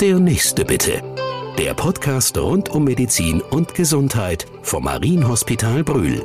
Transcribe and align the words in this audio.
Der 0.00 0.18
nächste 0.18 0.64
bitte. 0.64 1.02
Der 1.56 1.72
Podcast 1.72 2.36
rund 2.36 2.68
um 2.68 2.82
Medizin 2.82 3.40
und 3.40 3.74
Gesundheit 3.76 4.44
vom 4.62 4.84
Marienhospital 4.84 5.84
Brühl. 5.84 6.24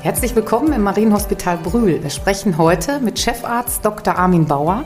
Herzlich 0.00 0.34
willkommen 0.34 0.72
im 0.72 0.84
Marienhospital 0.84 1.58
Brühl. 1.58 2.02
Wir 2.02 2.08
sprechen 2.08 2.56
heute 2.56 2.98
mit 3.00 3.18
Chefarzt 3.18 3.84
Dr. 3.84 4.16
Armin 4.16 4.46
Bauer, 4.46 4.84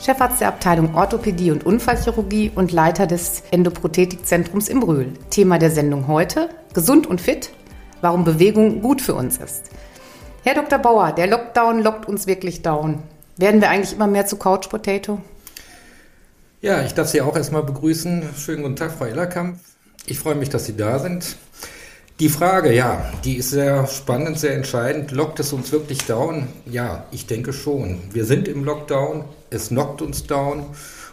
Chefarzt 0.00 0.40
der 0.40 0.48
Abteilung 0.48 0.94
Orthopädie 0.94 1.50
und 1.50 1.66
Unfallchirurgie 1.66 2.52
und 2.54 2.70
Leiter 2.70 3.08
des 3.08 3.42
Endoprothetikzentrums 3.50 4.68
in 4.68 4.78
Brühl. 4.78 5.14
Thema 5.30 5.58
der 5.58 5.72
Sendung 5.72 6.06
heute: 6.06 6.48
Gesund 6.74 7.08
und 7.08 7.20
fit, 7.20 7.50
warum 8.02 8.22
Bewegung 8.22 8.82
gut 8.82 9.02
für 9.02 9.14
uns 9.14 9.38
ist. 9.38 9.64
Herr 10.44 10.54
Dr. 10.54 10.78
Bauer, 10.78 11.10
der 11.10 11.26
Lockdown 11.26 11.82
lockt 11.82 12.06
uns 12.06 12.28
wirklich 12.28 12.62
down. 12.62 13.02
Werden 13.40 13.62
wir 13.62 13.70
eigentlich 13.70 13.94
immer 13.94 14.06
mehr 14.06 14.26
zu 14.26 14.36
Couch 14.36 14.68
Potato? 14.68 15.18
Ja, 16.60 16.82
ich 16.82 16.92
darf 16.92 17.08
Sie 17.08 17.22
auch 17.22 17.34
erstmal 17.34 17.62
begrüßen. 17.62 18.22
Schönen 18.36 18.62
guten 18.62 18.76
Tag, 18.76 18.92
Frau 18.92 19.06
Ellerkamp. 19.06 19.58
Ich 20.04 20.18
freue 20.18 20.34
mich, 20.34 20.50
dass 20.50 20.66
Sie 20.66 20.76
da 20.76 20.98
sind. 20.98 21.36
Die 22.18 22.28
Frage, 22.28 22.70
ja, 22.70 23.10
die 23.24 23.36
ist 23.36 23.48
sehr 23.48 23.86
spannend, 23.86 24.38
sehr 24.38 24.52
entscheidend. 24.52 25.10
Lockt 25.12 25.40
es 25.40 25.54
uns 25.54 25.72
wirklich 25.72 26.04
down? 26.04 26.48
Ja, 26.66 27.06
ich 27.12 27.24
denke 27.24 27.54
schon. 27.54 28.02
Wir 28.12 28.26
sind 28.26 28.46
im 28.46 28.62
Lockdown, 28.62 29.24
es 29.48 29.68
knockt 29.68 30.02
uns 30.02 30.26
down 30.26 30.66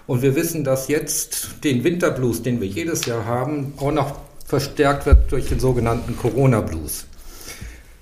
und 0.05 0.21
wir 0.21 0.35
wissen, 0.35 0.65
dass 0.65 0.89
jetzt 0.89 1.63
den 1.63 1.85
Winterblues, 1.85 2.43
den 2.43 2.59
wir 2.59 2.67
jedes 2.67 3.05
Jahr 3.05 3.23
haben, 3.23 3.73
auch 3.77 3.93
noch 3.93 4.17
verstärkt 4.45 5.05
wird 5.05 5.31
durch 5.31 5.47
den 5.47 5.61
sogenannten 5.61 6.17
Corona-Blues. 6.17 7.05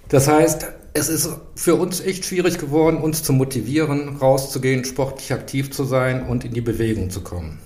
Das 0.10 0.28
heißt, 0.28 0.66
es 0.96 1.10
ist 1.10 1.30
für 1.56 1.76
uns 1.76 2.00
echt 2.00 2.24
schwierig 2.24 2.58
geworden, 2.58 2.98
uns 2.98 3.22
zu 3.22 3.34
motivieren, 3.34 4.16
rauszugehen, 4.16 4.86
sportlich 4.86 5.34
aktiv 5.34 5.70
zu 5.70 5.84
sein 5.84 6.26
und 6.26 6.46
in 6.46 6.54
die 6.54 6.62
Bewegung 6.62 7.10
zu 7.10 7.20
kommen. 7.20 7.60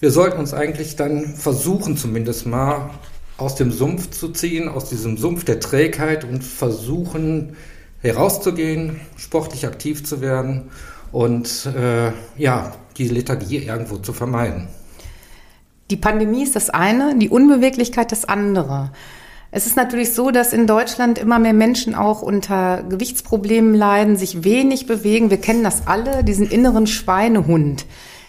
Wir 0.00 0.10
sollten 0.10 0.38
uns 0.38 0.54
eigentlich 0.54 0.96
dann 0.96 1.36
versuchen, 1.36 1.98
zumindest 1.98 2.46
mal 2.46 2.90
aus 3.36 3.56
dem 3.56 3.70
Sumpf 3.70 4.10
zu 4.10 4.30
ziehen, 4.30 4.70
aus 4.70 4.88
diesem 4.88 5.18
Sumpf 5.18 5.44
der 5.44 5.60
Trägheit 5.60 6.24
und 6.24 6.42
versuchen 6.42 7.56
herauszugehen, 8.00 9.00
sportlich 9.18 9.66
aktiv 9.66 10.02
zu 10.04 10.22
werden 10.22 10.70
und 11.12 11.66
äh, 11.66 12.12
ja, 12.38 12.74
die 12.96 13.08
Lethargie 13.08 13.58
irgendwo 13.58 13.98
zu 13.98 14.14
vermeiden. 14.14 14.68
Die 15.90 15.96
Pandemie 15.96 16.42
ist 16.42 16.56
das 16.56 16.70
eine, 16.70 17.18
die 17.18 17.28
Unbeweglichkeit 17.28 18.12
das 18.12 18.24
andere. 18.24 18.92
Es 19.50 19.66
ist 19.66 19.76
natürlich 19.76 20.12
so, 20.12 20.30
dass 20.30 20.52
in 20.52 20.66
Deutschland 20.66 21.18
immer 21.18 21.38
mehr 21.38 21.52
Menschen 21.52 21.94
auch 21.94 22.20
unter 22.20 22.82
Gewichtsproblemen 22.82 23.74
leiden, 23.74 24.16
sich 24.16 24.44
wenig 24.44 24.86
bewegen. 24.86 25.30
Wir 25.30 25.40
kennen 25.40 25.62
das 25.62 25.86
alle, 25.86 26.24
diesen 26.24 26.48
inneren 26.48 26.86
Schweinehund. 26.86 27.86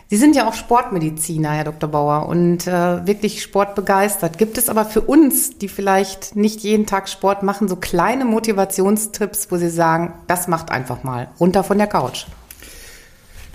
Sie 0.09 0.15
sind 0.15 0.37
ja 0.37 0.47
auch 0.47 0.53
Sportmediziner, 0.53 1.49
Herr 1.49 1.65
Dr. 1.65 1.89
Bauer, 1.89 2.29
und 2.29 2.65
äh, 2.65 3.05
wirklich 3.05 3.41
sportbegeistert. 3.41 4.37
Gibt 4.37 4.57
es 4.57 4.69
aber 4.69 4.85
für 4.85 5.01
uns, 5.01 5.57
die 5.57 5.67
vielleicht 5.67 6.37
nicht 6.37 6.61
jeden 6.61 6.85
Tag 6.85 7.09
Sport 7.09 7.43
machen, 7.43 7.67
so 7.67 7.75
kleine 7.75 8.23
Motivationstipps, 8.23 9.51
wo 9.51 9.57
Sie 9.57 9.69
sagen, 9.69 10.13
das 10.27 10.47
macht 10.47 10.71
einfach 10.71 11.03
mal 11.03 11.27
runter 11.41 11.65
von 11.65 11.77
der 11.77 11.87
Couch? 11.87 12.25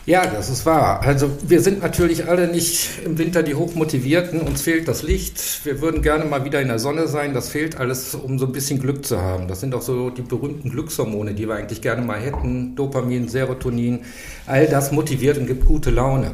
Ja, 0.05 0.27
das 0.27 0.51
ist 0.51 0.67
wahr. 0.67 1.01
Also 1.03 1.31
wir 1.47 1.61
sind 1.61 1.81
natürlich 1.81 2.27
alle 2.29 2.49
nicht 2.49 2.91
im 3.05 3.19
Winter 3.19 3.45
die 3.45 3.55
Hochmotivierten. 3.55 4.41
Uns 4.41 4.63
fehlt 4.63 4.89
das 4.89 5.05
Licht. 5.05 5.65
Wir 5.65 5.81
würden 5.81 6.03
gerne 6.03 6.25
mal 6.25 6.45
wieder 6.45 6.61
in 6.61 6.67
der 6.67 6.81
Sonne 6.81 7.07
sein. 7.07 7.35
Das 7.35 7.51
fehlt 7.51 7.79
alles, 7.79 8.17
um 8.17 8.37
so 8.41 8.47
ein 8.47 8.53
bisschen 8.53 8.81
Glück 8.81 9.07
zu 9.07 9.21
haben. 9.21 9.47
Das 9.47 9.61
sind 9.61 9.77
auch 9.77 9.83
so 9.83 10.11
die 10.11 10.23
berühmten 10.23 10.71
Glückshormone, 10.71 11.35
die 11.35 11.47
wir 11.47 11.55
eigentlich 11.55 11.83
gerne 11.83 12.03
mal 12.03 12.19
hätten. 12.19 12.75
Dopamin, 12.75 13.29
Serotonin. 13.29 14.01
All 14.49 14.67
das 14.67 14.91
motiviert 14.91 15.39
und 15.39 15.47
gibt 15.47 15.67
gute 15.67 15.91
Laune. 15.91 16.33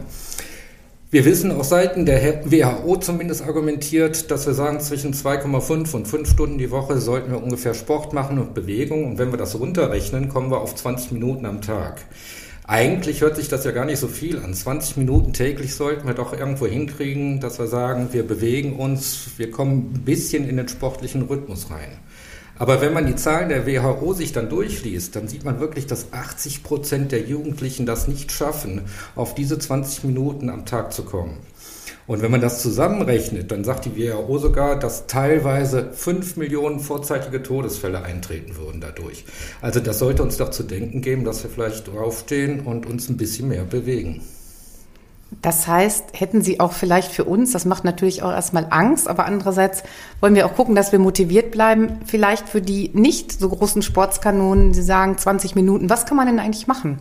Wir 1.11 1.27
wissen 1.27 1.53
aus 1.53 1.69
Seiten 1.69 2.07
der 2.07 2.51
WHO 2.51 2.97
zumindest 2.97 3.43
argumentiert, 3.43 4.31
dass 4.31 4.47
wir 4.47 4.55
sagen, 4.55 4.81
zwischen 4.81 5.13
2,5 5.13 5.95
und 5.95 6.09
5 6.09 6.31
Stunden 6.31 6.57
die 6.57 6.71
Woche 6.71 6.99
sollten 6.99 7.33
wir 7.33 7.43
ungefähr 7.43 7.75
Sport 7.75 8.15
machen 8.15 8.39
und 8.39 8.55
Bewegung. 8.55 9.05
Und 9.05 9.19
wenn 9.19 9.31
wir 9.31 9.39
das 9.39 9.61
runterrechnen, 9.61 10.31
kommen 10.31 10.51
wir 10.51 10.63
auf 10.63 10.75
20 10.75 11.13
Minuten 11.13 11.45
am 11.45 11.61
Tag. 11.61 12.01
Eigentlich 12.71 13.23
hört 13.23 13.37
sich 13.37 13.49
das 13.49 13.65
ja 13.65 13.71
gar 13.71 13.87
nicht 13.87 13.99
so 13.99 14.09
viel 14.09 14.41
an. 14.41 14.53
20 14.53 14.99
Minuten 14.99 15.33
täglich 15.33 15.75
sollten 15.75 16.07
wir 16.07 16.13
doch 16.13 16.35
irgendwo 16.35 16.67
hinkriegen, 16.67 17.41
dass 17.41 17.59
wir 17.59 17.67
sagen, 17.67 18.11
wir 18.13 18.27
bewegen 18.27 18.77
uns, 18.77 19.31
wir 19.39 19.51
kommen 19.51 19.95
ein 19.95 20.05
bisschen 20.05 20.47
in 20.47 20.59
den 20.59 20.69
sportlichen 20.69 21.23
Rhythmus 21.23 21.71
rein. 21.71 21.97
Aber 22.59 22.83
wenn 22.83 22.93
man 22.93 23.07
die 23.07 23.17
Zahlen 23.17 23.49
der 23.49 23.67
WHO 23.67 24.13
sich 24.13 24.33
dann 24.33 24.51
durchliest, 24.51 25.17
dann 25.17 25.29
sieht 25.29 25.47
man 25.47 25.61
wirklich, 25.61 25.87
dass 25.87 26.13
80 26.13 26.63
Prozent 26.63 27.11
der 27.11 27.23
Jugendlichen 27.23 27.87
das 27.87 28.07
nicht 28.07 28.33
schaffen, 28.33 28.83
auf 29.17 29.35
diese 29.35 29.59
20 29.59 30.05
Minuten 30.05 30.51
am 30.51 30.67
Tag 30.67 30.93
zu 30.93 31.05
kommen. 31.05 31.39
Und 32.09 32.23
wenn 32.23 32.31
man 32.31 32.41
das 32.41 32.63
zusammenrechnet, 32.63 33.53
dann 33.53 33.65
sagt 33.65 33.85
die 33.85 33.95
WHO 33.95 34.39
sogar, 34.39 34.79
dass 34.79 35.07
teilweise 35.07 35.91
fünf 35.93 36.39
Millionen 36.39 36.81
vorzeitige 36.81 37.43
Todesfälle 37.43 38.03
eintreten 38.03 38.57
würden 38.57 38.81
dadurch. 38.81 39.27
Also 39.61 39.79
das 39.79 39.99
sollte 39.99 40.23
uns 40.23 40.39
doch 40.39 40.49
zu 40.49 40.63
denken 40.63 41.03
geben, 41.03 41.25
dass 41.25 41.43
wir 41.43 41.51
vielleicht 41.51 41.87
draufstehen 41.87 42.61
und 42.61 42.87
uns 42.87 43.11
ein 43.11 43.19
bisschen 43.19 43.49
mehr 43.49 43.65
bewegen. 43.65 44.23
Das 45.43 45.69
heißt, 45.69 46.05
hätten 46.15 46.41
Sie 46.41 46.61
auch 46.61 46.73
vielleicht 46.73 47.13
für 47.13 47.25
uns, 47.25 47.53
das 47.53 47.67
macht 47.67 47.85
natürlich 47.85 48.23
auch 48.23 48.33
erstmal 48.33 48.69
Angst, 48.71 49.07
aber 49.07 49.27
andererseits 49.27 49.83
wollen 50.21 50.35
wir 50.35 50.47
auch 50.47 50.55
gucken, 50.55 50.75
dass 50.75 50.93
wir 50.93 50.99
motiviert 50.99 51.51
bleiben, 51.51 52.01
vielleicht 52.07 52.49
für 52.49 52.63
die 52.63 52.91
nicht 52.95 53.39
so 53.39 53.51
großen 53.51 53.83
Sportskanonen, 53.83 54.73
Sie 54.73 54.83
sagen 54.83 55.19
20 55.19 55.55
Minuten, 55.55 55.91
was 55.91 56.07
kann 56.07 56.17
man 56.17 56.27
denn 56.27 56.39
eigentlich 56.39 56.67
machen? 56.67 57.01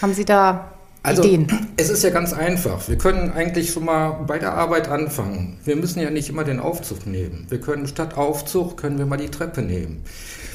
Haben 0.00 0.14
Sie 0.14 0.24
da 0.24 0.70
also, 1.04 1.22
Ideen? 1.22 1.46
Es 1.76 1.90
ist 1.90 2.02
ja 2.02 2.10
ganz 2.10 2.32
einfach. 2.32 2.88
Wir 2.88 2.96
können 2.96 3.30
eigentlich 3.30 3.72
schon 3.72 3.84
mal 3.84 4.24
bei 4.26 4.38
der 4.38 4.54
Arbeit 4.54 4.88
anfangen. 4.88 5.58
Wir 5.64 5.76
müssen 5.76 6.00
ja 6.00 6.10
nicht 6.10 6.30
immer 6.30 6.44
den 6.44 6.60
Aufzug 6.60 7.06
nehmen. 7.06 7.46
Wir 7.50 7.60
können 7.60 7.86
statt 7.86 8.16
Aufzug 8.16 8.78
können 8.78 8.98
wir 8.98 9.04
mal 9.04 9.18
die 9.18 9.28
Treppe 9.28 9.60
nehmen. 9.60 10.02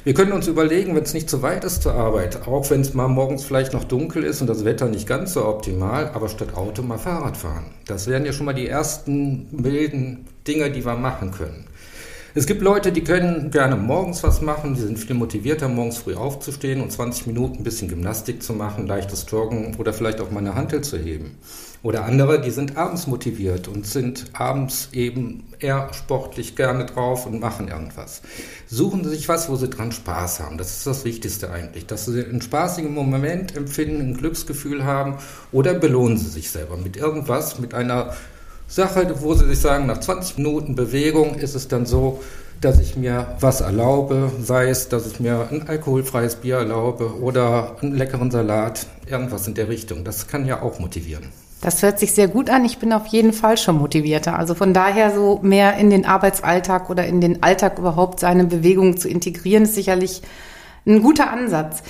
Wir 0.03 0.13
können 0.13 0.31
uns 0.31 0.47
überlegen, 0.47 0.95
wenn 0.95 1.03
es 1.03 1.13
nicht 1.13 1.29
zu 1.29 1.43
weit 1.43 1.65
ist 1.65 1.83
zur 1.83 1.93
Arbeit, 1.93 2.47
auch 2.47 2.69
wenn 2.71 2.81
es 2.81 2.93
mal 2.93 3.07
morgens 3.07 3.43
vielleicht 3.43 3.73
noch 3.73 3.83
dunkel 3.83 4.23
ist 4.23 4.41
und 4.41 4.47
das 4.47 4.65
Wetter 4.65 4.87
nicht 4.87 5.07
ganz 5.07 5.33
so 5.33 5.45
optimal, 5.45 6.09
aber 6.13 6.29
statt 6.29 6.55
Auto 6.55 6.81
mal 6.81 6.97
Fahrrad 6.97 7.37
fahren. 7.37 7.65
Das 7.85 8.07
wären 8.07 8.25
ja 8.25 8.33
schon 8.33 8.47
mal 8.47 8.53
die 8.53 8.67
ersten 8.67 9.47
milden 9.51 10.25
Dinge, 10.47 10.71
die 10.71 10.83
wir 10.83 10.95
machen 10.95 11.31
können. 11.31 11.65
Es 12.35 12.45
gibt 12.45 12.61
Leute, 12.61 12.91
die 12.91 13.03
können 13.03 13.49
gerne 13.49 13.75
morgens 13.75 14.21
was 14.21 14.39
machen, 14.41 14.75
die 14.75 14.81
sind 14.81 14.99
viel 14.99 15.15
motivierter, 15.15 15.67
morgens 15.67 15.97
früh 15.97 16.13
aufzustehen 16.13 16.79
und 16.79 16.91
20 16.91 17.25
Minuten 17.25 17.57
ein 17.57 17.63
bisschen 17.63 17.87
Gymnastik 17.87 18.43
zu 18.43 18.53
machen, 18.53 18.85
leichtes 18.85 19.25
Joggen 19.27 19.75
oder 19.77 19.93
vielleicht 19.93 20.21
auch 20.21 20.29
mal 20.29 20.39
eine 20.39 20.53
Hantel 20.53 20.81
zu 20.81 20.99
heben. 20.99 21.39
Oder 21.81 22.05
andere, 22.05 22.39
die 22.39 22.51
sind 22.51 22.77
abends 22.77 23.07
motiviert 23.07 23.67
und 23.67 23.87
sind 23.87 24.25
abends 24.33 24.89
eben 24.91 25.45
eher 25.59 25.91
sportlich 25.93 26.55
gerne 26.55 26.85
drauf 26.85 27.25
und 27.25 27.39
machen 27.39 27.67
irgendwas. 27.67 28.21
Suchen 28.67 29.03
Sie 29.03 29.09
sich 29.09 29.27
was, 29.27 29.49
wo 29.49 29.55
Sie 29.55 29.69
dran 29.69 29.91
Spaß 29.91 30.41
haben. 30.41 30.59
Das 30.59 30.77
ist 30.77 30.85
das 30.85 31.05
Wichtigste 31.05 31.49
eigentlich. 31.49 31.87
Dass 31.87 32.05
Sie 32.05 32.23
einen 32.23 32.41
spaßigen 32.41 32.93
Moment 32.93 33.55
empfinden, 33.55 34.01
ein 34.01 34.17
Glücksgefühl 34.17 34.83
haben 34.83 35.15
oder 35.51 35.73
belohnen 35.73 36.17
Sie 36.17 36.29
sich 36.29 36.51
selber 36.51 36.77
mit 36.77 36.95
irgendwas, 36.95 37.57
mit 37.59 37.73
einer 37.73 38.13
Sache, 38.69 39.15
wo 39.21 39.33
sie 39.33 39.47
sich 39.47 39.59
sagen, 39.59 39.87
nach 39.87 39.99
20 39.99 40.37
Minuten 40.37 40.75
Bewegung 40.75 41.35
ist 41.35 41.55
es 41.55 41.67
dann 41.67 41.87
so, 41.87 42.21
dass 42.61 42.79
ich 42.79 42.95
mir 42.95 43.35
was 43.39 43.61
erlaube, 43.61 44.31
sei 44.43 44.69
es, 44.69 44.89
dass 44.89 45.07
ich 45.07 45.19
mir 45.19 45.47
ein 45.49 45.67
alkoholfreies 45.67 46.35
Bier 46.35 46.57
erlaube 46.57 47.19
oder 47.19 47.77
einen 47.81 47.95
leckeren 47.95 48.29
Salat, 48.29 48.85
irgendwas 49.09 49.47
in 49.47 49.55
der 49.55 49.69
Richtung. 49.69 50.03
Das 50.03 50.27
kann 50.27 50.45
ja 50.45 50.61
auch 50.61 50.77
motivieren. 50.77 51.29
Das 51.61 51.81
hört 51.81 51.99
sich 51.99 52.13
sehr 52.13 52.27
gut 52.27 52.49
an. 52.49 52.63
Ich 52.63 52.77
bin 52.77 52.93
auf 52.93 53.07
jeden 53.07 53.33
Fall 53.33 53.57
schon 53.57 53.77
motivierter. 53.77 54.37
Also 54.37 54.53
von 54.53 54.73
daher 54.73 55.13
so 55.13 55.39
mehr 55.41 55.77
in 55.77 55.89
den 55.89 56.05
Arbeitsalltag 56.05 56.89
oder 56.89 57.05
in 57.05 57.21
den 57.21 57.41
Alltag 57.41 57.79
überhaupt 57.79 58.19
seine 58.19 58.45
Bewegung 58.45 58.97
zu 58.97 59.09
integrieren, 59.09 59.63
ist 59.63 59.75
sicherlich 59.75 60.21
ein 60.85 61.01
guter 61.01 61.31
Ansatz. 61.31 61.81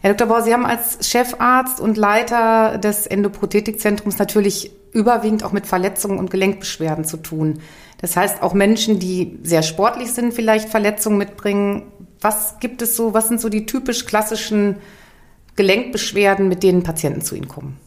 Herr 0.00 0.14
Dr. 0.14 0.28
Bauer, 0.28 0.42
Sie 0.42 0.52
haben 0.52 0.66
als 0.66 1.08
Chefarzt 1.08 1.80
und 1.80 1.96
Leiter 1.96 2.78
des 2.78 3.06
Endoprothetikzentrums 3.06 4.18
natürlich 4.18 4.70
überwiegend 4.92 5.42
auch 5.44 5.52
mit 5.52 5.66
Verletzungen 5.66 6.18
und 6.18 6.30
Gelenkbeschwerden 6.30 7.04
zu 7.04 7.16
tun. 7.16 7.60
Das 8.00 8.16
heißt, 8.16 8.42
auch 8.42 8.54
Menschen, 8.54 8.98
die 8.98 9.38
sehr 9.42 9.62
sportlich 9.62 10.12
sind, 10.12 10.32
vielleicht 10.32 10.68
Verletzungen 10.68 11.18
mitbringen. 11.18 11.92
Was 12.20 12.58
gibt 12.60 12.80
es 12.80 12.96
so, 12.96 13.12
was 13.12 13.28
sind 13.28 13.40
so 13.40 13.48
die 13.48 13.66
typisch 13.66 14.06
klassischen 14.06 14.76
Gelenkbeschwerden, 15.56 16.48
mit 16.48 16.62
denen 16.62 16.84
Patienten 16.84 17.20
zu 17.20 17.34
Ihnen 17.34 17.48
kommen? 17.48 17.78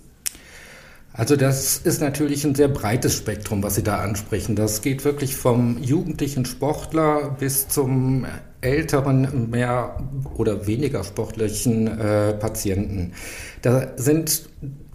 Also 1.14 1.36
das 1.36 1.78
ist 1.78 2.00
natürlich 2.00 2.46
ein 2.46 2.56
sehr 2.56 2.70
breites 2.70 3.16
Spektrum, 3.16 3.62
was 3.64 3.76
Sie 3.76 3.84
da 3.84 3.98
ansprechen. 3.98 4.56
Das 4.56 4.82
geht 4.82 5.04
wirklich 5.04 5.36
vom 5.36 5.78
jugendlichen 5.82 6.46
Sportler 6.46 7.36
bis 7.38 7.68
zum 7.68 8.26
älteren, 8.62 9.50
mehr 9.50 9.98
oder 10.36 10.68
weniger 10.68 11.04
sportlichen 11.04 11.88
äh, 11.88 12.34
Patienten. 12.34 13.14
Da 13.62 13.92
sind 13.98 14.50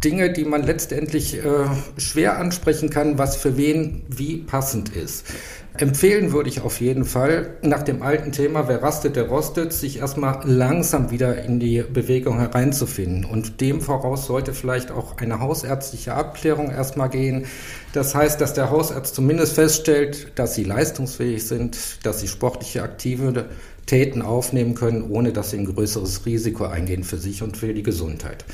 Dinge, 0.07 0.33
die 0.33 0.45
man 0.45 0.63
letztendlich 0.63 1.37
äh, 1.39 1.41
schwer 1.99 2.39
ansprechen 2.39 2.91
kann, 2.91 3.19
was 3.19 3.35
für 3.35 3.57
wen 3.57 4.05
wie 4.09 4.37
passend 4.37 4.95
ist. 4.95 5.27
Empfehlen 5.79 6.33
würde 6.33 6.49
ich 6.49 6.61
auf 6.61 6.81
jeden 6.81 7.05
Fall 7.05 7.57
nach 7.63 7.83
dem 7.83 8.03
alten 8.03 8.31
Thema, 8.31 8.69
wer 8.69 8.85
rastet, 8.85 9.17
der 9.17 9.27
rostet, 9.27 9.73
sich 9.73 9.99
erstmal 9.99 10.49
langsam 10.49 11.11
wieder 11.11 11.43
in 11.43 11.59
die 11.59 11.83
Bewegung 11.83 12.39
hereinzufinden. 12.39 13.25
Und 13.25 13.61
dem 13.61 13.81
voraus 13.81 14.27
sollte 14.27 14.55
vielleicht 14.55 14.93
auch 14.93 15.19
eine 15.19 15.41
hausärztliche 15.41 16.15
Abklärung 16.15 16.71
erstmal 16.71 17.11
gehen. 17.11 17.47
Das 17.93 18.15
heißt, 18.15 18.41
dass 18.41 18.55
der 18.55 18.71
Hausarzt 18.71 19.13
zumindest 19.13 19.55
feststellt, 19.55 20.29
dass 20.37 20.55
sie 20.55 20.65
leistungsfähig 20.65 21.45
sind, 21.45 21.77
dass 22.07 22.21
sie 22.21 22.29
sportliche 22.29 22.85
Aktivitäten 22.85 24.23
aufnehmen 24.23 24.77
können, 24.77 25.11
ohne 25.11 25.33
dass 25.33 25.51
sie 25.51 25.59
ein 25.59 25.67
größeres 25.67 26.27
Risiko 26.27 26.65
eingehen 26.65 27.03
für 27.03 27.19
sich 27.19 27.43
und 27.43 27.57
für 27.57 27.75
die 27.75 27.83
Gesundheit. 27.83 28.45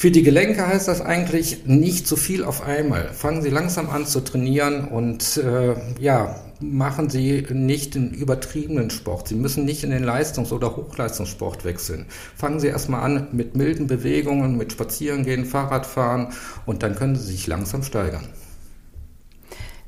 Für 0.00 0.12
die 0.12 0.22
Gelenke 0.22 0.64
heißt 0.64 0.86
das 0.86 1.00
eigentlich 1.00 1.66
nicht 1.66 2.06
zu 2.06 2.14
viel 2.14 2.44
auf 2.44 2.62
einmal. 2.62 3.12
Fangen 3.12 3.42
Sie 3.42 3.50
langsam 3.50 3.90
an 3.90 4.06
zu 4.06 4.20
trainieren 4.20 4.84
und 4.84 5.38
äh, 5.38 5.74
ja, 5.98 6.36
machen 6.60 7.10
Sie 7.10 7.44
nicht 7.50 7.96
den 7.96 8.12
übertriebenen 8.12 8.90
Sport. 8.90 9.26
Sie 9.26 9.34
müssen 9.34 9.64
nicht 9.64 9.82
in 9.82 9.90
den 9.90 10.04
Leistungs- 10.04 10.52
oder 10.52 10.76
Hochleistungssport 10.76 11.64
wechseln. 11.64 12.06
Fangen 12.36 12.60
Sie 12.60 12.68
erstmal 12.68 13.02
an 13.02 13.26
mit 13.32 13.56
milden 13.56 13.88
Bewegungen, 13.88 14.56
mit 14.56 14.70
Spazierengehen, 14.70 15.44
Fahrradfahren 15.44 16.28
und 16.64 16.84
dann 16.84 16.94
können 16.94 17.16
Sie 17.16 17.32
sich 17.32 17.48
langsam 17.48 17.82
steigern. 17.82 18.28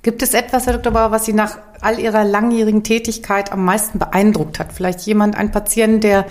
Gibt 0.02 0.24
es 0.24 0.34
etwas, 0.34 0.66
Herr 0.66 0.72
Dr. 0.72 0.92
Bauer, 0.92 1.12
was 1.12 1.24
Sie 1.24 1.34
nach 1.34 1.58
all 1.80 2.00
Ihrer 2.00 2.24
langjährigen 2.24 2.82
Tätigkeit 2.82 3.52
am 3.52 3.64
meisten 3.64 4.00
beeindruckt 4.00 4.58
hat? 4.58 4.72
Vielleicht 4.72 5.02
jemand, 5.02 5.36
ein 5.36 5.52
Patient, 5.52 6.02
der 6.02 6.26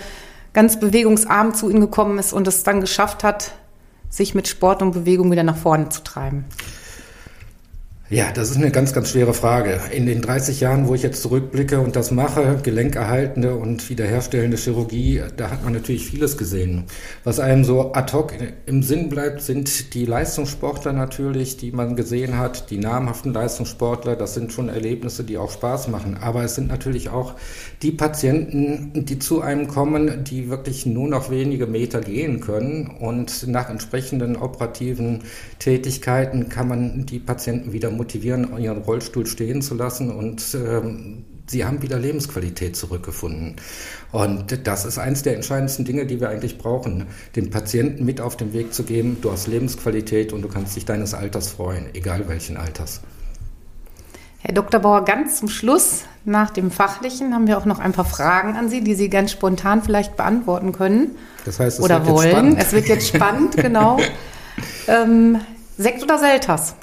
ganz 0.52 0.78
bewegungsarm 0.78 1.54
zu 1.54 1.70
Ihnen 1.70 1.80
gekommen 1.80 2.18
ist 2.18 2.34
und 2.34 2.46
es 2.46 2.62
dann 2.62 2.82
geschafft 2.82 3.24
hat, 3.24 3.54
sich 4.10 4.34
mit 4.34 4.48
Sport 4.48 4.82
und 4.82 4.90
Bewegung 4.90 5.30
wieder 5.30 5.44
nach 5.44 5.56
vorne 5.56 5.88
zu 5.88 6.02
treiben? 6.02 6.44
Ja, 8.12 8.32
das 8.32 8.50
ist 8.50 8.56
eine 8.56 8.72
ganz, 8.72 8.92
ganz 8.92 9.10
schwere 9.10 9.32
Frage. 9.32 9.78
In 9.92 10.04
den 10.04 10.20
30 10.20 10.58
Jahren, 10.58 10.88
wo 10.88 10.96
ich 10.96 11.02
jetzt 11.04 11.22
zurückblicke 11.22 11.78
und 11.78 11.94
das 11.94 12.10
mache, 12.10 12.58
gelenkerhaltende 12.60 13.54
und 13.54 13.88
wiederherstellende 13.88 14.56
Chirurgie, 14.56 15.22
da 15.36 15.52
hat 15.52 15.62
man 15.62 15.74
natürlich 15.74 16.06
vieles 16.06 16.36
gesehen. 16.36 16.86
Was 17.22 17.38
einem 17.38 17.62
so 17.62 17.92
ad 17.92 18.12
hoc 18.12 18.34
im 18.66 18.82
Sinn 18.82 19.10
bleibt, 19.10 19.42
sind 19.42 19.94
die 19.94 20.06
Leistungssportler 20.06 20.92
natürlich, 20.92 21.56
die 21.56 21.70
man 21.70 21.94
gesehen 21.94 22.36
hat, 22.36 22.72
die 22.72 22.78
namhaften 22.78 23.32
Leistungssportler. 23.32 24.16
Das 24.16 24.34
sind 24.34 24.52
schon 24.52 24.70
Erlebnisse, 24.70 25.22
die 25.22 25.38
auch 25.38 25.52
Spaß 25.52 25.86
machen. 25.86 26.16
Aber 26.20 26.42
es 26.42 26.56
sind 26.56 26.66
natürlich 26.66 27.10
auch 27.10 27.34
die 27.80 27.92
Patienten, 27.92 29.04
die 29.04 29.20
zu 29.20 29.40
einem 29.40 29.68
kommen, 29.68 30.24
die 30.24 30.50
wirklich 30.50 30.84
nur 30.84 31.06
noch 31.06 31.30
wenige 31.30 31.68
Meter 31.68 32.00
gehen 32.00 32.40
können. 32.40 32.88
Und 32.88 33.46
nach 33.46 33.70
entsprechenden 33.70 34.34
operativen 34.34 35.20
Tätigkeiten 35.60 36.48
kann 36.48 36.66
man 36.66 37.06
die 37.06 37.20
Patienten 37.20 37.72
wieder 37.72 37.99
motivieren, 38.00 38.56
ihren 38.58 38.78
Rollstuhl 38.78 39.26
stehen 39.26 39.60
zu 39.60 39.74
lassen 39.74 40.10
und 40.10 40.54
ähm, 40.54 41.26
sie 41.46 41.66
haben 41.66 41.82
wieder 41.82 41.98
Lebensqualität 41.98 42.74
zurückgefunden. 42.74 43.56
Und 44.10 44.66
das 44.66 44.86
ist 44.86 44.98
eines 44.98 45.22
der 45.22 45.34
entscheidendsten 45.34 45.84
Dinge, 45.84 46.06
die 46.06 46.18
wir 46.18 46.30
eigentlich 46.30 46.56
brauchen, 46.56 47.08
den 47.36 47.50
Patienten 47.50 48.06
mit 48.06 48.22
auf 48.22 48.38
den 48.38 48.54
Weg 48.54 48.72
zu 48.72 48.84
geben, 48.84 49.18
du 49.20 49.30
hast 49.30 49.48
Lebensqualität 49.48 50.32
und 50.32 50.40
du 50.40 50.48
kannst 50.48 50.76
dich 50.76 50.86
deines 50.86 51.12
Alters 51.12 51.50
freuen, 51.50 51.86
egal 51.92 52.26
welchen 52.26 52.56
Alters. 52.56 53.02
Herr 54.38 54.54
Dr. 54.54 54.80
Bauer, 54.80 55.04
ganz 55.04 55.36
zum 55.38 55.50
Schluss, 55.50 56.04
nach 56.24 56.48
dem 56.48 56.70
Fachlichen, 56.70 57.34
haben 57.34 57.46
wir 57.46 57.58
auch 57.58 57.66
noch 57.66 57.78
ein 57.78 57.92
paar 57.92 58.06
Fragen 58.06 58.56
an 58.56 58.70
Sie, 58.70 58.82
die 58.82 58.94
Sie 58.94 59.10
ganz 59.10 59.30
spontan 59.30 59.82
vielleicht 59.82 60.16
beantworten 60.16 60.72
können. 60.72 61.18
Das 61.44 61.60
heißt, 61.60 61.78
es 61.78 61.84
oder 61.84 62.06
wird 62.06 62.16
wollen. 62.16 62.52
Jetzt 62.52 62.68
es 62.68 62.72
wird 62.72 62.88
jetzt 62.88 63.08
spannend, 63.08 63.56
genau. 63.58 63.98
Ähm, 64.88 65.38
Sekt 65.76 66.02
oder 66.02 66.18
Selters? 66.18 66.74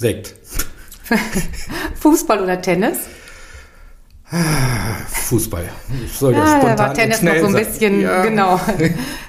Sekt. 0.00 0.34
Fußball 2.00 2.42
oder 2.42 2.62
Tennis? 2.62 3.00
Fußball. 5.10 5.68
Ich 6.06 6.16
soll 6.16 6.32
ja, 6.32 6.46
spontan 6.46 6.76
da 6.76 6.82
war 6.84 6.94
Tennis 6.94 7.20
noch 7.20 7.36
so 7.36 7.46
ein 7.48 7.52
bisschen, 7.52 8.00
ja. 8.00 8.22
genau. 8.22 8.58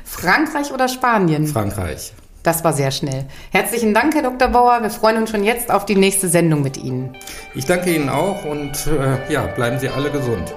Frankreich 0.06 0.72
oder 0.72 0.88
Spanien? 0.88 1.46
Frankreich. 1.46 2.14
Das 2.44 2.64
war 2.64 2.72
sehr 2.72 2.92
schnell. 2.92 3.26
Herzlichen 3.52 3.94
Dank, 3.94 4.16
Herr 4.16 4.24
Dr. 4.24 4.48
Bauer. 4.48 4.82
Wir 4.82 4.90
freuen 4.92 5.18
uns 5.18 5.32
schon 5.32 5.44
jetzt 5.44 5.70
auf 5.70 5.86
die 5.86 5.96
nächste 5.96 6.30
Sendung 6.30 6.62
mit 6.62 6.78
Ihnen. 6.78 7.18
Ich 7.54 7.66
danke 7.66 7.94
Ihnen 7.94 8.08
auch 8.08 8.46
und 8.46 8.72
äh, 8.88 9.30
ja, 9.30 9.48
bleiben 9.48 9.78
Sie 9.78 9.90
alle 9.90 10.10
gesund. 10.10 10.56